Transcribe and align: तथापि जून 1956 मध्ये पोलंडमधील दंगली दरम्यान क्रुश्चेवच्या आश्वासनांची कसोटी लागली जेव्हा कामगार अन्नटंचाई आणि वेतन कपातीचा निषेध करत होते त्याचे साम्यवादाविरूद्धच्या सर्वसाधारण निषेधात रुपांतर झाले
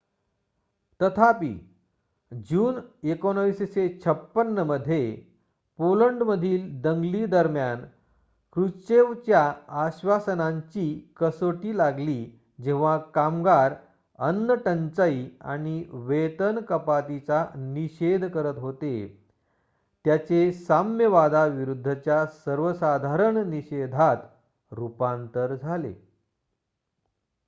तथापि 1.01 1.53
जून 2.31 2.79
1956 3.03 4.63
मध्ये 4.63 5.15
पोलंडमधील 5.79 6.81
दंगली 6.81 7.25
दरम्यान 7.25 7.85
क्रुश्चेवच्या 8.53 9.53
आश्वासनांची 9.67 11.13
कसोटी 11.15 11.77
लागली 11.77 12.25
जेव्हा 12.63 12.97
कामगार 12.97 13.73
अन्नटंचाई 14.19 15.29
आणि 15.41 15.83
वेतन 15.89 16.59
कपातीचा 16.59 17.45
निषेध 17.55 18.25
करत 18.25 18.57
होते 18.57 19.21
त्याचे 20.05 20.51
साम्यवादाविरूद्धच्या 20.51 22.25
सर्वसाधारण 22.25 23.37
निषेधात 23.37 24.17
रुपांतर 24.71 25.55
झाले 25.55 25.93